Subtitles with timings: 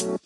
[0.00, 0.16] Hello,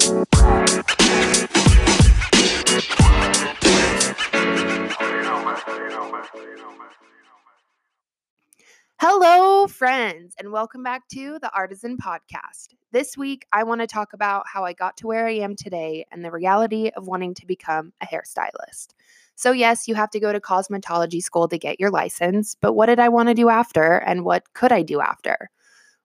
[9.67, 12.69] friends, and welcome back to the Artisan Podcast.
[12.93, 16.06] This week, I want to talk about how I got to where I am today
[16.12, 18.95] and the reality of wanting to become a hairstylist.
[19.34, 22.86] So, yes, you have to go to cosmetology school to get your license, but what
[22.86, 25.50] did I want to do after and what could I do after?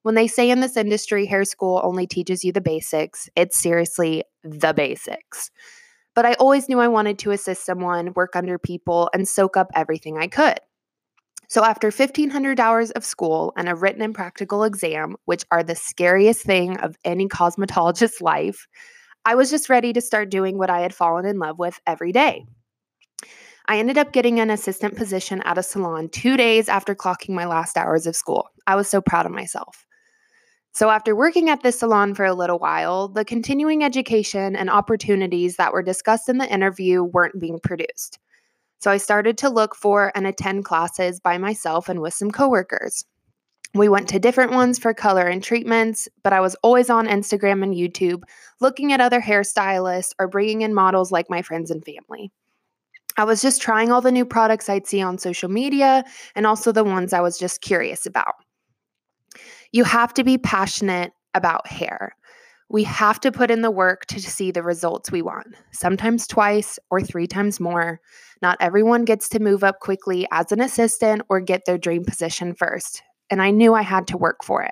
[0.04, 4.24] When they say in this industry, hair school only teaches you the basics, it's seriously
[4.44, 5.52] the basics.
[6.16, 9.68] But I always knew I wanted to assist someone, work under people, and soak up
[9.76, 10.60] everything I could.
[11.50, 15.76] So, after 1,500 hours of school and a written and practical exam, which are the
[15.76, 18.68] scariest thing of any cosmetologist's life,
[19.26, 22.12] I was just ready to start doing what I had fallen in love with every
[22.12, 22.46] day.
[23.68, 27.46] I ended up getting an assistant position at a salon two days after clocking my
[27.46, 28.50] last hours of school.
[28.66, 29.86] I was so proud of myself.
[30.80, 35.58] So, after working at this salon for a little while, the continuing education and opportunities
[35.58, 38.18] that were discussed in the interview weren't being produced.
[38.80, 43.04] So, I started to look for and attend classes by myself and with some coworkers.
[43.74, 47.62] We went to different ones for color and treatments, but I was always on Instagram
[47.62, 48.24] and YouTube
[48.62, 52.32] looking at other hairstylists or bringing in models like my friends and family.
[53.18, 56.72] I was just trying all the new products I'd see on social media and also
[56.72, 58.36] the ones I was just curious about.
[59.72, 62.16] You have to be passionate about hair.
[62.72, 66.78] We have to put in the work to see the results we want, sometimes twice
[66.92, 68.00] or three times more.
[68.42, 72.54] Not everyone gets to move up quickly as an assistant or get their dream position
[72.54, 74.72] first, and I knew I had to work for it.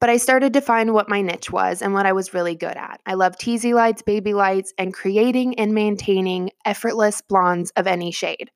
[0.00, 2.76] But I started to find what my niche was and what I was really good
[2.76, 3.00] at.
[3.06, 8.50] I love teasy lights, baby lights, and creating and maintaining effortless blondes of any shade.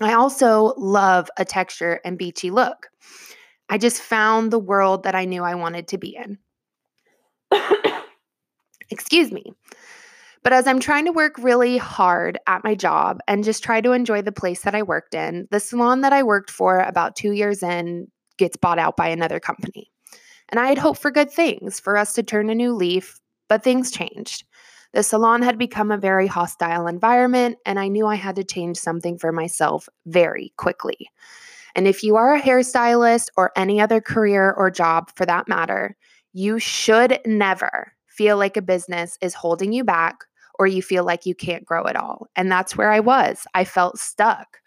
[0.00, 2.88] I also love a texture and beachy look.
[3.68, 6.38] I just found the world that I knew I wanted to be in.
[8.90, 9.52] Excuse me.
[10.42, 13.92] But as I'm trying to work really hard at my job and just try to
[13.92, 17.32] enjoy the place that I worked in, the salon that I worked for about two
[17.32, 19.90] years in gets bought out by another company.
[20.48, 23.62] And I had hoped for good things, for us to turn a new leaf, but
[23.62, 24.44] things changed.
[24.94, 28.78] The salon had become a very hostile environment, and I knew I had to change
[28.78, 31.10] something for myself very quickly.
[31.78, 35.96] And if you are a hairstylist or any other career or job for that matter,
[36.32, 40.24] you should never feel like a business is holding you back
[40.58, 42.26] or you feel like you can't grow at all.
[42.34, 43.46] And that's where I was.
[43.54, 44.58] I felt stuck.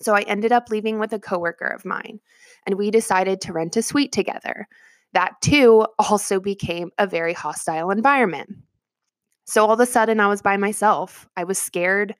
[0.00, 2.20] So I ended up leaving with a coworker of mine,
[2.64, 4.68] and we decided to rent a suite together
[5.12, 8.50] that too also became a very hostile environment.
[9.46, 11.28] So all of a sudden, I was by myself.
[11.36, 12.14] I was scared.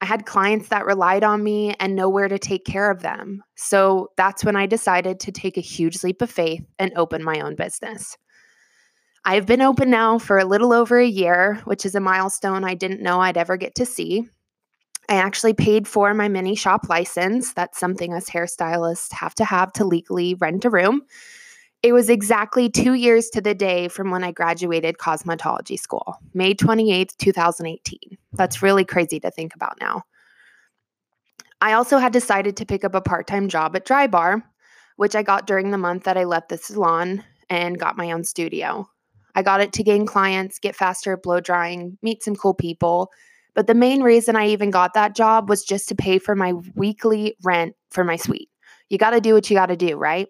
[0.00, 3.42] I had clients that relied on me and nowhere to take care of them.
[3.54, 7.40] So that's when I decided to take a huge leap of faith and open my
[7.40, 8.16] own business.
[9.24, 12.74] I've been open now for a little over a year, which is a milestone I
[12.74, 14.28] didn't know I'd ever get to see.
[15.08, 17.52] I actually paid for my mini shop license.
[17.52, 21.02] That's something us hairstylists have to have to legally rent a room.
[21.82, 26.54] It was exactly two years to the day from when I graduated cosmetology school, May
[26.54, 28.18] 28th, 2018.
[28.36, 30.02] That's really crazy to think about now.
[31.60, 34.42] I also had decided to pick up a part time job at Drybar,
[34.96, 38.24] which I got during the month that I left the salon and got my own
[38.24, 38.88] studio.
[39.34, 43.10] I got it to gain clients, get faster at blow drying, meet some cool people.
[43.54, 46.54] But the main reason I even got that job was just to pay for my
[46.74, 48.50] weekly rent for my suite.
[48.88, 50.28] You got to do what you got to do, right?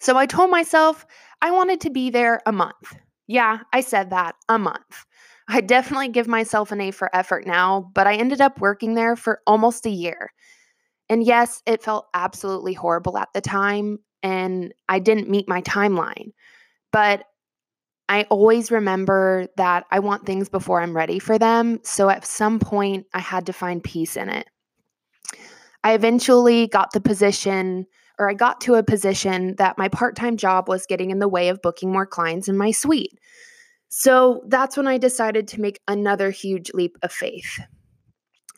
[0.00, 1.06] So I told myself
[1.42, 2.96] I wanted to be there a month.
[3.26, 5.04] Yeah, I said that, a month.
[5.48, 9.16] I definitely give myself an A for effort now, but I ended up working there
[9.16, 10.30] for almost a year.
[11.08, 16.32] And yes, it felt absolutely horrible at the time, and I didn't meet my timeline.
[16.92, 17.24] But
[18.10, 21.80] I always remember that I want things before I'm ready for them.
[21.82, 24.46] So at some point, I had to find peace in it.
[25.84, 27.86] I eventually got the position
[28.18, 31.28] or I got to a position that my part time job was getting in the
[31.28, 33.18] way of booking more clients in my suite.
[33.88, 37.58] So that's when I decided to make another huge leap of faith.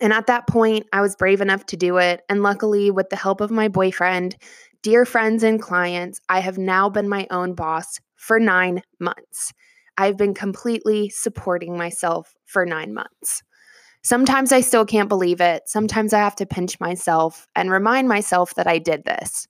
[0.00, 2.22] And at that point, I was brave enough to do it.
[2.28, 4.36] And luckily, with the help of my boyfriend,
[4.82, 9.52] dear friends, and clients, I have now been my own boss for nine months.
[9.98, 13.42] I've been completely supporting myself for nine months.
[14.02, 15.64] Sometimes I still can't believe it.
[15.66, 19.46] Sometimes I have to pinch myself and remind myself that I did this.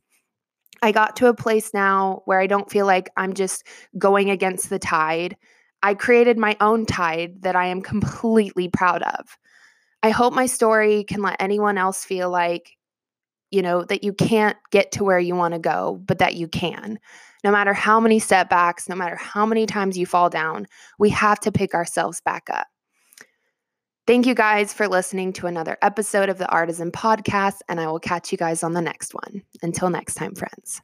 [0.82, 3.64] I got to a place now where I don't feel like I'm just
[3.96, 5.36] going against the tide.
[5.82, 9.38] I created my own tide that I am completely proud of.
[10.02, 12.76] I hope my story can let anyone else feel like
[13.50, 16.48] you know, that you can't get to where you want to go, but that you
[16.48, 16.98] can.
[17.42, 20.66] No matter how many setbacks, no matter how many times you fall down,
[20.98, 22.66] we have to pick ourselves back up.
[24.06, 28.00] Thank you guys for listening to another episode of the Artisan Podcast, and I will
[28.00, 29.42] catch you guys on the next one.
[29.62, 30.80] Until next time, friends.